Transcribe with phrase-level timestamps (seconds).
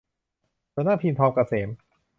[0.75, 1.67] สำนักพิมพ์ทองเกษม